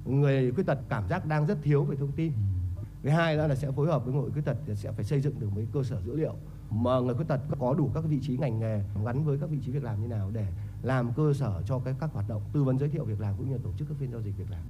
[0.05, 2.31] người khuyết tật cảm giác đang rất thiếu về thông tin.
[3.03, 5.39] Thứ hai đó là sẽ phối hợp với người khuyết tật sẽ phải xây dựng
[5.39, 6.35] được mấy cơ sở dữ liệu.
[6.69, 9.57] Mà người khuyết tật có đủ các vị trí ngành nghề gắn với các vị
[9.65, 10.45] trí việc làm như nào để
[10.83, 13.49] làm cơ sở cho cái các hoạt động tư vấn giới thiệu việc làm cũng
[13.49, 14.61] như tổ chức các phiên giao dịch việc làm.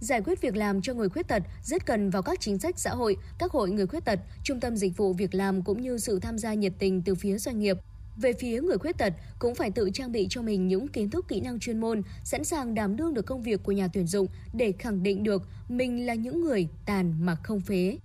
[0.00, 2.90] Giải quyết việc làm cho người khuyết tật rất cần vào các chính sách xã
[2.90, 6.20] hội, các hội người khuyết tật, trung tâm dịch vụ việc làm cũng như sự
[6.20, 7.76] tham gia nhiệt tình từ phía doanh nghiệp.
[8.16, 11.28] Về phía người khuyết tật cũng phải tự trang bị cho mình những kiến thức
[11.28, 14.26] kỹ năng chuyên môn, sẵn sàng đảm đương được công việc của nhà tuyển dụng
[14.52, 17.98] để khẳng định được mình là những người tàn mà không phế.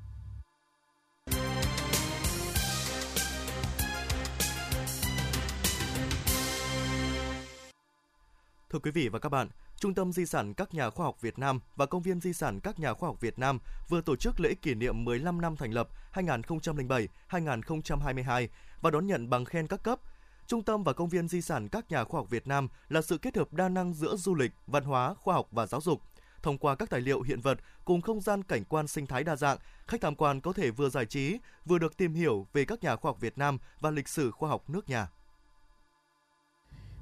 [8.69, 11.39] Thưa quý vị và các bạn, Trung tâm Di sản các nhà khoa học Việt
[11.39, 14.39] Nam và Công viên Di sản các nhà khoa học Việt Nam vừa tổ chức
[14.39, 18.47] lễ kỷ niệm 15 năm thành lập 2007-2022
[18.81, 19.99] và đón nhận bằng khen các cấp.
[20.47, 23.17] Trung tâm và Công viên Di sản các nhà khoa học Việt Nam là sự
[23.17, 26.01] kết hợp đa năng giữa du lịch, văn hóa, khoa học và giáo dục.
[26.43, 29.35] Thông qua các tài liệu hiện vật cùng không gian cảnh quan sinh thái đa
[29.35, 32.83] dạng, khách tham quan có thể vừa giải trí, vừa được tìm hiểu về các
[32.83, 35.09] nhà khoa học Việt Nam và lịch sử khoa học nước nhà.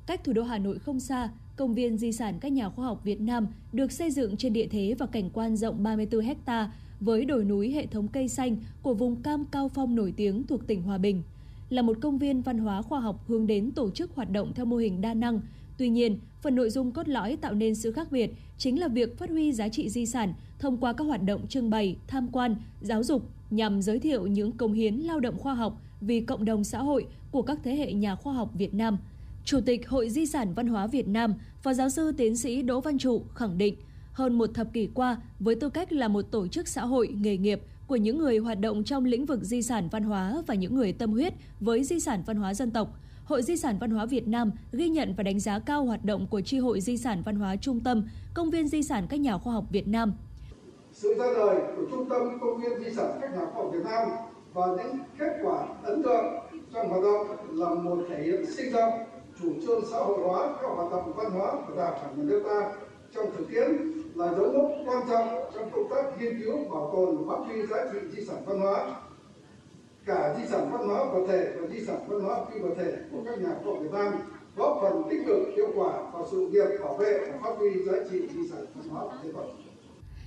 [0.07, 3.01] Cách thủ đô Hà Nội không xa, công viên di sản các nhà khoa học
[3.03, 7.25] Việt Nam được xây dựng trên địa thế và cảnh quan rộng 34 hecta với
[7.25, 10.83] đồi núi hệ thống cây xanh của vùng cam cao phong nổi tiếng thuộc tỉnh
[10.83, 11.23] Hòa Bình.
[11.69, 14.65] Là một công viên văn hóa khoa học hướng đến tổ chức hoạt động theo
[14.65, 15.41] mô hình đa năng.
[15.77, 19.17] Tuy nhiên, phần nội dung cốt lõi tạo nên sự khác biệt chính là việc
[19.17, 22.55] phát huy giá trị di sản thông qua các hoạt động trưng bày, tham quan,
[22.81, 26.63] giáo dục nhằm giới thiệu những công hiến lao động khoa học vì cộng đồng
[26.63, 28.97] xã hội của các thế hệ nhà khoa học Việt Nam–
[29.49, 32.81] Chủ tịch Hội Di sản Văn hóa Việt Nam, Phó giáo sư tiến sĩ Đỗ
[32.81, 33.75] Văn Trụ khẳng định,
[34.13, 37.37] hơn một thập kỷ qua, với tư cách là một tổ chức xã hội nghề
[37.37, 40.75] nghiệp của những người hoạt động trong lĩnh vực di sản văn hóa và những
[40.75, 42.99] người tâm huyết với di sản văn hóa dân tộc.
[43.23, 46.27] Hội Di sản Văn hóa Việt Nam ghi nhận và đánh giá cao hoạt động
[46.27, 49.37] của Tri hội Di sản Văn hóa Trung tâm, Công viên Di sản các nhà
[49.37, 50.13] khoa học Việt Nam.
[50.93, 53.83] Sự ra đời của Trung tâm Công viên Di sản các nhà khoa học Việt
[53.83, 54.09] Nam
[54.53, 56.25] và những kết quả ấn tượng
[56.73, 58.93] trong hoạt động là một thể hiện sinh động
[59.41, 62.43] chủ trương xã hội hóa các hoạt động văn hóa của Đảng và Nhà nước
[62.45, 62.71] ta
[63.15, 67.17] trong thực tiễn là dấu mốc quan trọng trong công tác nghiên cứu, bảo tồn
[67.17, 68.95] và phát huy giá trị di sản văn hóa
[70.05, 72.97] cả di sản văn hóa vật thể và di sản văn hóa phi vật thể
[73.11, 74.13] của các nhà khoa học Việt Nam
[74.55, 77.93] góp phần tích cực hiệu quả vào sự nghiệp bảo vệ và phát huy giá
[78.11, 79.45] trị di sản văn hóa của dân tộc.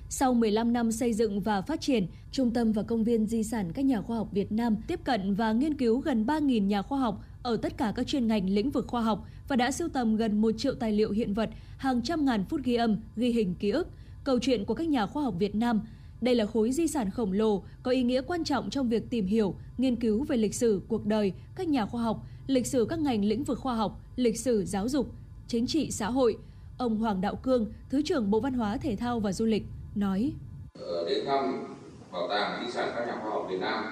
[0.09, 3.73] Sau 15 năm xây dựng và phát triển, Trung tâm và Công viên Di sản
[3.73, 6.99] các nhà khoa học Việt Nam tiếp cận và nghiên cứu gần 3.000 nhà khoa
[6.99, 10.17] học ở tất cả các chuyên ngành lĩnh vực khoa học và đã sưu tầm
[10.17, 13.55] gần 1 triệu tài liệu hiện vật, hàng trăm ngàn phút ghi âm, ghi hình
[13.55, 13.89] ký ức,
[14.25, 15.81] câu chuyện của các nhà khoa học Việt Nam.
[16.21, 19.27] Đây là khối di sản khổng lồ có ý nghĩa quan trọng trong việc tìm
[19.27, 22.99] hiểu, nghiên cứu về lịch sử, cuộc đời, các nhà khoa học, lịch sử các
[22.99, 25.13] ngành lĩnh vực khoa học, lịch sử giáo dục,
[25.49, 26.37] chính trị xã hội.
[26.79, 29.63] Ông Hoàng Đạo Cương, Thứ trưởng Bộ Văn hóa Thể thao và Du lịch,
[29.95, 30.33] nói.
[30.79, 31.65] Ờ, đến thăm
[32.13, 33.85] Bảo tàng Di sản các nhà khoa học Việt Nam,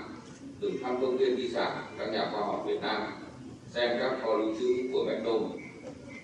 [0.61, 3.03] từng thăm công viên di sản các nhà khoa học Việt Nam,
[3.71, 5.51] xem các kho lưu trữ của Mecdon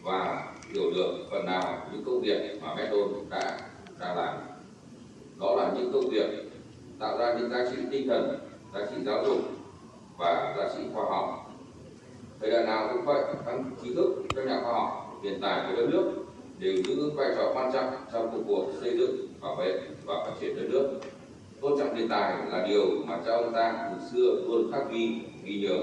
[0.03, 3.59] và hiểu được phần nào những công việc mà Mecdon đã
[4.01, 4.37] đang làm.
[5.41, 6.31] Đó là những công việc
[6.99, 8.39] tạo ra những giá trị tinh thần,
[8.75, 9.39] giá trị giáo dục
[10.19, 11.53] và giá trị khoa học.
[12.41, 15.77] Thời đại nào cũng vậy, các trí thức, các nhà khoa học, hiện tại của
[15.77, 16.13] đất nước
[16.59, 20.33] đều giữ vai trò quan trọng trong công cuộc xây dựng, bảo vệ và phát
[20.41, 21.01] triển đất nước.
[21.61, 25.21] Tôn trọng đề tài là điều mà cha ông ta từ xưa luôn khắc ghi,
[25.45, 25.79] ghi nhớ.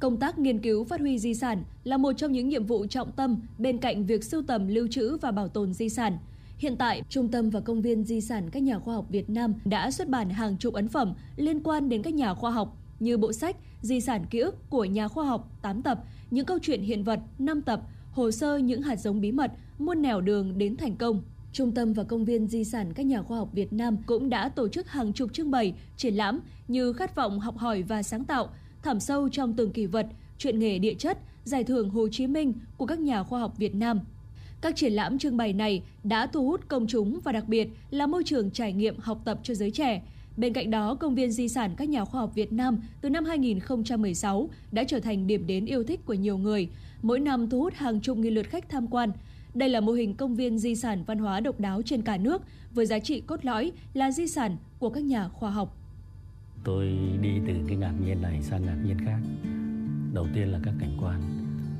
[0.00, 3.12] Công tác nghiên cứu phát huy di sản là một trong những nhiệm vụ trọng
[3.12, 6.18] tâm bên cạnh việc sưu tầm, lưu trữ và bảo tồn di sản.
[6.58, 9.54] Hiện tại, Trung tâm và Công viên Di sản các nhà khoa học Việt Nam
[9.64, 13.18] đã xuất bản hàng chục ấn phẩm liên quan đến các nhà khoa học như
[13.18, 16.82] bộ sách Di sản ký ức của nhà khoa học 8 tập, những câu chuyện
[16.82, 17.82] hiện vật 5 tập,
[18.12, 21.22] hồ sơ những hạt giống bí mật, muôn nẻo đường đến thành công.
[21.52, 24.48] Trung tâm và Công viên Di sản các nhà khoa học Việt Nam cũng đã
[24.48, 28.24] tổ chức hàng chục trưng bày, triển lãm như khát vọng học hỏi và sáng
[28.24, 28.48] tạo,
[28.88, 30.06] thẳm sâu trong từng kỷ vật,
[30.38, 33.74] chuyện nghề địa chất, giải thưởng Hồ Chí Minh của các nhà khoa học Việt
[33.74, 34.00] Nam.
[34.60, 38.06] Các triển lãm trưng bày này đã thu hút công chúng và đặc biệt là
[38.06, 40.02] môi trường trải nghiệm học tập cho giới trẻ.
[40.36, 43.24] Bên cạnh đó, Công viên Di sản các nhà khoa học Việt Nam từ năm
[43.24, 46.68] 2016 đã trở thành điểm đến yêu thích của nhiều người,
[47.02, 49.12] mỗi năm thu hút hàng chục nghìn lượt khách tham quan.
[49.54, 52.42] Đây là mô hình công viên di sản văn hóa độc đáo trên cả nước
[52.74, 55.76] với giá trị cốt lõi là di sản của các nhà khoa học.
[56.64, 56.86] Tôi
[57.20, 59.18] đi từ cái ngạc nhiên này sang ngạc nhiên khác.
[60.12, 61.20] Đầu tiên là các cảnh quan,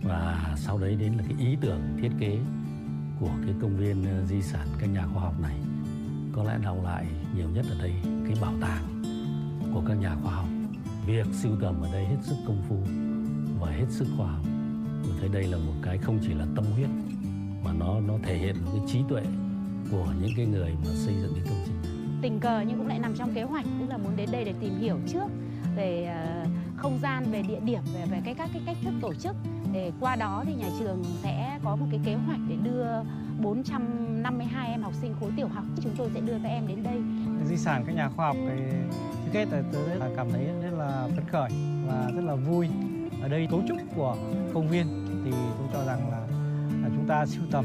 [0.02, 2.38] và sau đấy đến là cái ý tưởng thiết kế
[3.20, 5.56] của cái công viên ờ, di sản các nhà khoa học này.
[6.32, 9.02] Có lẽ đọc lại nhiều nhất ở đây, cái bảo tàng
[9.74, 10.48] của các nhà khoa học.
[11.06, 12.76] Việc sưu tầm ở đây hết sức công phu
[13.60, 14.44] và hết sức khoa học.
[15.04, 16.88] Tôi thấy đây là một cái không chỉ là tâm huyết,
[17.64, 19.22] mà nó nó thể hiện một cái trí tuệ
[19.90, 21.77] của những cái người mà xây dựng cái công trình.
[22.22, 24.54] Tình cờ nhưng cũng lại nằm trong kế hoạch tức là muốn đến đây để
[24.60, 25.26] tìm hiểu trước
[25.76, 29.14] về ờ, không gian, về địa điểm, về về cái các cái cách thức tổ
[29.14, 29.36] chức
[29.72, 32.86] để qua đó thì nhà trường sẽ có một cái kế hoạch để đưa
[33.40, 37.00] 452 em học sinh khối tiểu học chúng tôi sẽ đưa các em đến đây.
[37.48, 38.62] Di sản các nhà khoa học thì
[39.24, 41.50] trước hết là tôi rất là cảm thấy rất là phấn khởi
[41.88, 42.68] và rất là vui.
[43.22, 44.16] Ở đây cấu trúc của
[44.54, 44.86] công viên
[45.24, 46.20] thì tôi cho rằng là,
[46.82, 47.64] là chúng ta sưu tầm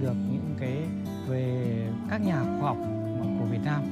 [0.00, 0.76] được những cái
[1.28, 1.66] về
[2.10, 2.76] các nhà khoa học
[3.38, 3.82] của Việt Nam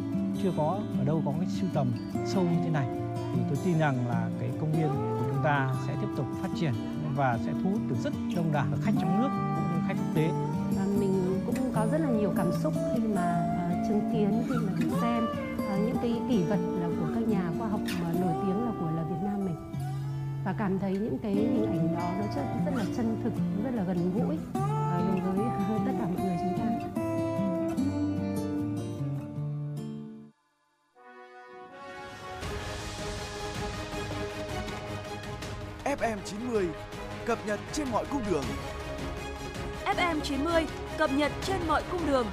[0.43, 1.93] chưa có ở đâu có cái sưu tầm
[2.27, 2.89] sâu như thế này.
[3.35, 6.49] Thì tôi tin rằng là cái công viên của chúng ta sẽ tiếp tục phát
[6.61, 6.73] triển
[7.17, 10.15] và sẽ thu hút được rất đông đảo khách trong nước cũng như khách quốc
[10.15, 10.29] tế.
[10.77, 14.55] Và mình cũng có rất là nhiều cảm xúc khi mà uh, chứng kiến khi
[14.67, 18.13] mà được xem uh, những cái kỷ vật là của các nhà khoa học mà
[18.21, 19.57] nổi tiếng là của là Việt Nam mình.
[20.45, 23.33] Và cảm thấy những cái hình ảnh đó nó rất rất là chân thực,
[23.65, 24.60] rất là gần gũi.
[37.41, 38.45] Cập nhật trên mọi cung đường.
[39.85, 40.67] FM 90
[40.99, 42.27] cập nhật trên mọi cung đường.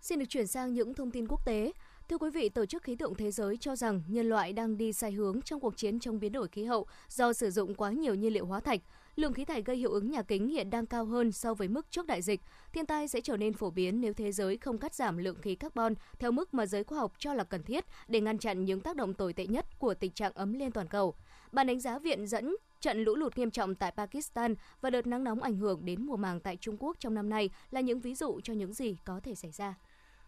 [0.00, 1.72] Xin được chuyển sang những thông tin quốc tế.
[2.08, 4.92] Thưa quý vị, Tổ chức Khí tượng Thế giới cho rằng nhân loại đang đi
[4.92, 8.14] sai hướng trong cuộc chiến chống biến đổi khí hậu do sử dụng quá nhiều
[8.14, 8.80] nhiên liệu hóa thạch.
[9.16, 11.86] Lượng khí thải gây hiệu ứng nhà kính hiện đang cao hơn so với mức
[11.90, 12.40] trước đại dịch.
[12.72, 15.54] Thiên tai sẽ trở nên phổ biến nếu thế giới không cắt giảm lượng khí
[15.54, 18.80] carbon theo mức mà giới khoa học cho là cần thiết để ngăn chặn những
[18.80, 21.14] tác động tồi tệ nhất của tình trạng ấm lên toàn cầu.
[21.52, 25.24] Ban đánh giá viện dẫn trận lũ lụt nghiêm trọng tại Pakistan và đợt nắng
[25.24, 28.14] nóng ảnh hưởng đến mùa màng tại Trung Quốc trong năm nay là những ví
[28.14, 29.74] dụ cho những gì có thể xảy ra.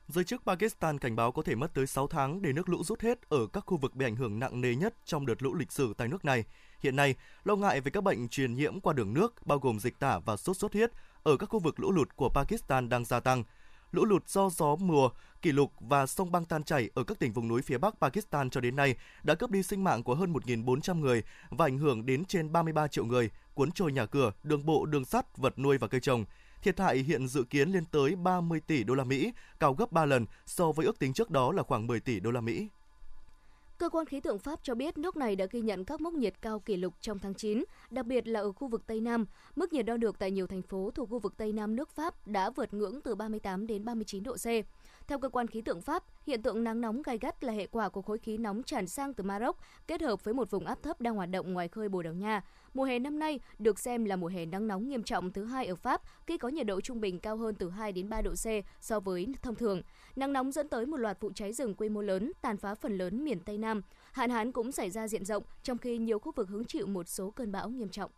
[0.09, 3.01] Giới chức Pakistan cảnh báo có thể mất tới 6 tháng để nước lũ rút
[3.01, 5.73] hết ở các khu vực bị ảnh hưởng nặng nề nhất trong đợt lũ lịch
[5.73, 6.45] sử tại nước này.
[6.85, 9.99] Hiện nay, lo ngại về các bệnh truyền nhiễm qua đường nước, bao gồm dịch
[9.99, 10.91] tả và sốt xuất huyết,
[11.23, 13.45] ở các khu vực lũ lụt của Pakistan đang gia tăng.
[13.93, 15.09] Lũ lụt do gió mùa,
[15.43, 18.51] kỷ lục và sông băng tan chảy ở các tỉnh vùng núi phía Bắc Pakistan
[18.51, 22.07] cho đến nay đã cướp đi sinh mạng của hơn 1.400 người và ảnh hưởng
[22.07, 25.79] đến trên 33 triệu người, cuốn trôi nhà cửa, đường bộ, đường sắt, vật nuôi
[25.79, 26.25] và cây trồng.
[26.63, 30.05] Thiệt hại hiện dự kiến lên tới 30 tỷ đô la Mỹ, cao gấp 3
[30.05, 32.69] lần so với ước tính trước đó là khoảng 10 tỷ đô la Mỹ.
[33.79, 36.35] Cơ quan khí tượng Pháp cho biết nước này đã ghi nhận các mốc nhiệt
[36.43, 39.27] cao kỷ lục trong tháng 9, đặc biệt là ở khu vực Tây Nam.
[39.57, 42.27] Mức nhiệt đo được tại nhiều thành phố thuộc khu vực Tây Nam nước Pháp
[42.27, 44.47] đã vượt ngưỡng từ 38 đến 39 độ C.
[45.07, 47.89] Theo cơ quan khí tượng Pháp, hiện tượng nắng nóng gai gắt là hệ quả
[47.89, 49.57] của khối khí nóng tràn sang từ Maroc
[49.87, 52.43] kết hợp với một vùng áp thấp đang hoạt động ngoài khơi Bồ Đào Nha.
[52.75, 55.67] Mùa hè năm nay được xem là mùa hè nắng nóng nghiêm trọng thứ hai
[55.67, 58.31] ở Pháp khi có nhiệt độ trung bình cao hơn từ 2 đến 3 độ
[58.31, 58.47] C
[58.81, 59.83] so với thông thường.
[60.17, 62.99] Nắng nóng dẫn tới một loạt vụ cháy rừng quy mô lớn, tàn phá phần
[62.99, 63.83] lớn miền Tây Nam.
[64.13, 67.09] Hạn hán cũng xảy ra diện rộng, trong khi nhiều khu vực hứng chịu một
[67.09, 68.11] số cơn bão nghiêm trọng.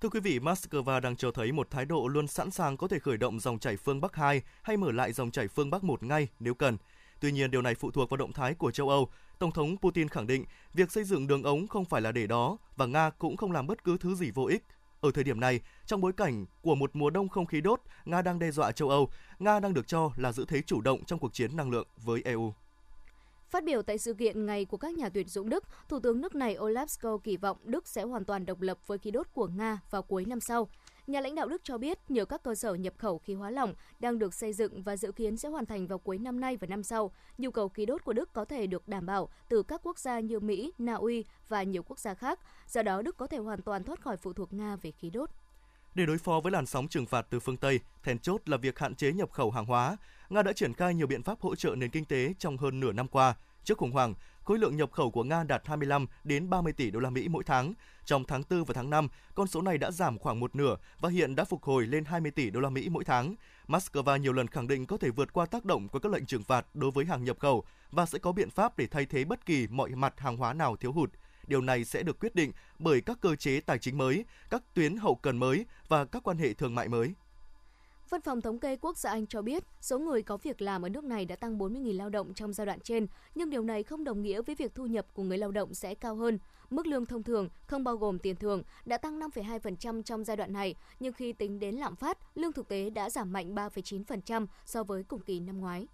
[0.00, 2.98] Thưa quý vị, Moscow đang cho thấy một thái độ luôn sẵn sàng có thể
[2.98, 6.02] khởi động dòng chảy phương Bắc 2 hay mở lại dòng chảy phương Bắc 1
[6.02, 6.76] ngay nếu cần.
[7.24, 9.08] Tuy nhiên, điều này phụ thuộc vào động thái của châu Âu.
[9.38, 12.56] Tổng thống Putin khẳng định việc xây dựng đường ống không phải là để đó
[12.76, 14.64] và Nga cũng không làm bất cứ thứ gì vô ích.
[15.00, 18.22] Ở thời điểm này, trong bối cảnh của một mùa đông không khí đốt, Nga
[18.22, 19.08] đang đe dọa châu Âu,
[19.38, 22.22] Nga đang được cho là giữ thế chủ động trong cuộc chiến năng lượng với
[22.24, 22.52] EU.
[23.50, 26.34] Phát biểu tại sự kiện Ngày của các nhà tuyển dụng Đức, Thủ tướng nước
[26.34, 29.46] này Olaf Scholz kỳ vọng Đức sẽ hoàn toàn độc lập với khí đốt của
[29.46, 30.68] Nga vào cuối năm sau.
[31.06, 33.74] Nhà lãnh đạo Đức cho biết nhiều các cơ sở nhập khẩu khí hóa lỏng
[34.00, 36.66] đang được xây dựng và dự kiến sẽ hoàn thành vào cuối năm nay và
[36.66, 37.12] năm sau.
[37.38, 40.20] Nhu cầu khí đốt của Đức có thể được đảm bảo từ các quốc gia
[40.20, 42.40] như Mỹ, Na Uy và nhiều quốc gia khác.
[42.68, 45.30] Do đó, Đức có thể hoàn toàn thoát khỏi phụ thuộc Nga về khí đốt.
[45.94, 48.78] Để đối phó với làn sóng trừng phạt từ phương Tây, then chốt là việc
[48.78, 49.96] hạn chế nhập khẩu hàng hóa.
[50.28, 52.92] Nga đã triển khai nhiều biện pháp hỗ trợ nền kinh tế trong hơn nửa
[52.92, 53.34] năm qua.
[53.64, 54.14] Trước khủng hoảng,
[54.44, 57.44] khối lượng nhập khẩu của Nga đạt 25 đến 30 tỷ đô la Mỹ mỗi
[57.44, 57.74] tháng.
[58.04, 61.08] Trong tháng 4 và tháng 5, con số này đã giảm khoảng một nửa và
[61.08, 63.34] hiện đã phục hồi lên 20 tỷ đô la Mỹ mỗi tháng.
[63.68, 66.42] Moscow nhiều lần khẳng định có thể vượt qua tác động của các lệnh trừng
[66.42, 69.46] phạt đối với hàng nhập khẩu và sẽ có biện pháp để thay thế bất
[69.46, 71.10] kỳ mọi mặt hàng hóa nào thiếu hụt.
[71.46, 74.96] Điều này sẽ được quyết định bởi các cơ chế tài chính mới, các tuyến
[74.96, 77.14] hậu cần mới và các quan hệ thương mại mới.
[78.10, 80.88] Văn phòng Thống kê Quốc gia Anh cho biết số người có việc làm ở
[80.88, 84.04] nước này đã tăng 40.000 lao động trong giai đoạn trên, nhưng điều này không
[84.04, 86.38] đồng nghĩa với việc thu nhập của người lao động sẽ cao hơn.
[86.70, 90.52] Mức lương thông thường, không bao gồm tiền thưởng, đã tăng 5,2% trong giai đoạn
[90.52, 94.84] này, nhưng khi tính đến lạm phát, lương thực tế đã giảm mạnh 3,9% so
[94.84, 95.86] với cùng kỳ năm ngoái.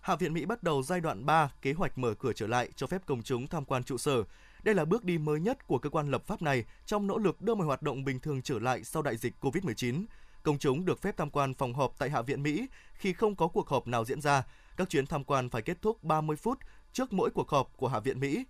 [0.00, 2.86] Hạ viện Mỹ bắt đầu giai đoạn 3 kế hoạch mở cửa trở lại cho
[2.86, 4.24] phép công chúng tham quan trụ sở.
[4.62, 7.42] Đây là bước đi mới nhất của cơ quan lập pháp này trong nỗ lực
[7.42, 10.04] đưa mọi hoạt động bình thường trở lại sau đại dịch COVID-19.
[10.48, 13.48] Công chúng được phép tham quan phòng họp tại Hạ viện Mỹ khi không có
[13.48, 14.42] cuộc họp nào diễn ra.
[14.76, 16.58] Các chuyến tham quan phải kết thúc 30 phút
[16.92, 18.44] trước mỗi cuộc họp của Hạ viện Mỹ.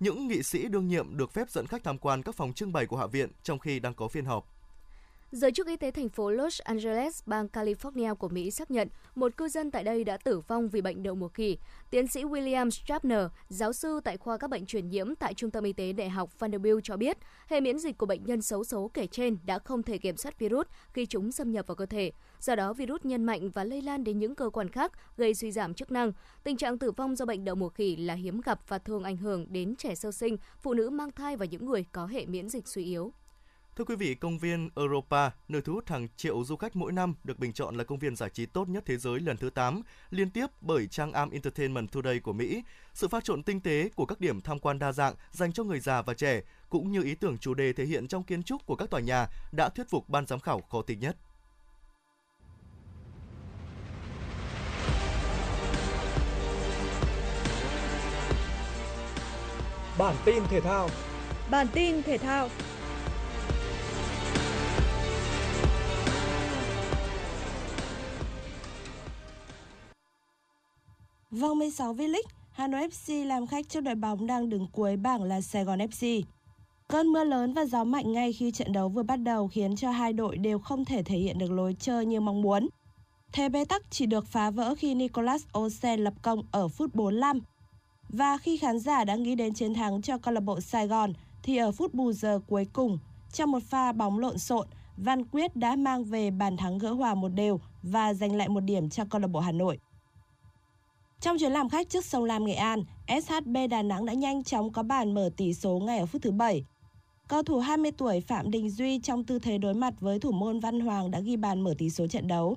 [0.00, 2.86] Những nghị sĩ đương nhiệm được phép dẫn khách tham quan các phòng trưng bày
[2.86, 4.51] của Hạ viện trong khi đang có phiên họp.
[5.32, 9.36] Giới chức y tế thành phố Los Angeles, bang California của Mỹ xác nhận một
[9.36, 11.58] cư dân tại đây đã tử vong vì bệnh đậu mùa khỉ.
[11.90, 15.64] Tiến sĩ William Strapner, giáo sư tại khoa các bệnh truyền nhiễm tại Trung tâm
[15.64, 17.18] Y tế Đại học Vanderbilt cho biết,
[17.48, 20.38] hệ miễn dịch của bệnh nhân xấu số kể trên đã không thể kiểm soát
[20.38, 22.12] virus khi chúng xâm nhập vào cơ thể.
[22.40, 25.52] Do đó, virus nhân mạnh và lây lan đến những cơ quan khác, gây suy
[25.52, 26.12] giảm chức năng.
[26.44, 29.16] Tình trạng tử vong do bệnh đậu mùa khỉ là hiếm gặp và thường ảnh
[29.16, 32.48] hưởng đến trẻ sơ sinh, phụ nữ mang thai và những người có hệ miễn
[32.48, 33.12] dịch suy yếu.
[33.76, 37.14] Thưa quý vị, công viên Europa, nơi thu hút hàng triệu du khách mỗi năm,
[37.24, 39.82] được bình chọn là công viên giải trí tốt nhất thế giới lần thứ 8,
[40.10, 42.62] liên tiếp bởi trang Am Entertainment Today của Mỹ.
[42.94, 45.80] Sự pha trộn tinh tế của các điểm tham quan đa dạng dành cho người
[45.80, 48.76] già và trẻ, cũng như ý tưởng chủ đề thể hiện trong kiến trúc của
[48.76, 51.16] các tòa nhà đã thuyết phục ban giám khảo khó tính nhất.
[59.98, 60.88] Bản tin thể thao
[61.50, 62.48] Bản tin thể thao
[71.54, 75.40] 36 V-League, Hà Nội FC làm khách trước đội bóng đang đứng cuối bảng là
[75.40, 76.22] Sài Gòn FC.
[76.88, 79.90] Cơn mưa lớn và gió mạnh ngay khi trận đấu vừa bắt đầu khiến cho
[79.90, 82.68] hai đội đều không thể thể hiện được lối chơi như mong muốn.
[83.32, 87.40] Thế bế tắc chỉ được phá vỡ khi Nicolas Osen lập công ở phút 45.
[88.08, 91.12] Và khi khán giả đã nghĩ đến chiến thắng cho câu lạc bộ Sài Gòn
[91.42, 92.98] thì ở phút bù giờ cuối cùng,
[93.32, 97.14] Trong một pha bóng lộn xộn, Văn Quyết đã mang về bàn thắng gỡ hòa
[97.14, 99.78] một đều và giành lại một điểm cho câu lạc bộ Hà Nội.
[101.22, 104.72] Trong chuyến làm khách trước sông Lam Nghệ An, SHB Đà Nẵng đã nhanh chóng
[104.72, 106.64] có bàn mở tỷ số ngay ở phút thứ 7.
[107.28, 110.60] Cầu thủ 20 tuổi Phạm Đình Duy trong tư thế đối mặt với thủ môn
[110.60, 112.56] Văn Hoàng đã ghi bàn mở tỷ số trận đấu.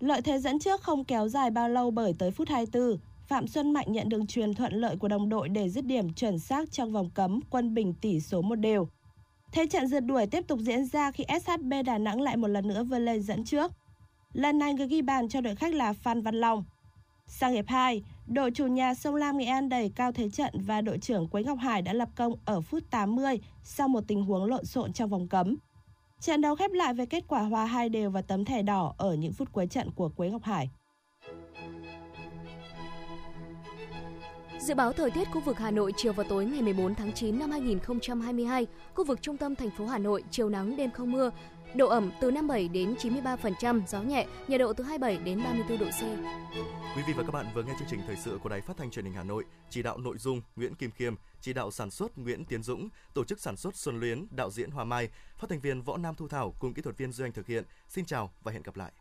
[0.00, 3.72] Lợi thế dẫn trước không kéo dài bao lâu bởi tới phút 24, Phạm Xuân
[3.72, 6.92] Mạnh nhận đường truyền thuận lợi của đồng đội để dứt điểm chuẩn xác trong
[6.92, 8.88] vòng cấm, quân bình tỷ số một đều.
[9.52, 12.68] Thế trận rượt đuổi tiếp tục diễn ra khi SHB Đà Nẵng lại một lần
[12.68, 13.72] nữa vươn lên dẫn trước.
[14.32, 16.64] Lần này người ghi bàn cho đội khách là Phan Văn Long.
[17.26, 20.80] Sang hiệp 2, đội chủ nhà Sông Lam Nghệ An đẩy cao thế trận và
[20.80, 24.44] đội trưởng Quế Ngọc Hải đã lập công ở phút 80 sau một tình huống
[24.44, 25.56] lộn xộn trong vòng cấm.
[26.20, 29.14] Trận đấu khép lại với kết quả hòa hai đều và tấm thẻ đỏ ở
[29.14, 30.70] những phút cuối trận của Quế Ngọc Hải.
[34.58, 37.38] Dự báo thời tiết khu vực Hà Nội chiều và tối ngày 14 tháng 9
[37.38, 41.30] năm 2022, khu vực trung tâm thành phố Hà Nội chiều nắng đêm không mưa,
[41.74, 45.86] độ ẩm từ 57 đến 93%, gió nhẹ, nhiệt độ từ 27 đến 34 độ
[45.86, 46.00] C.
[46.96, 48.90] Quý vị và các bạn vừa nghe chương trình thời sự của Đài Phát thanh
[48.90, 52.18] Truyền hình Hà Nội, chỉ đạo nội dung Nguyễn Kim Khiêm, chỉ đạo sản xuất
[52.18, 55.08] Nguyễn Tiến Dũng, tổ chức sản xuất Xuân Luyến, đạo diễn Hoa Mai,
[55.38, 57.64] phát thanh viên Võ Nam Thu Thảo cùng kỹ thuật viên Duy Anh thực hiện.
[57.88, 58.92] Xin chào và hẹn gặp lại.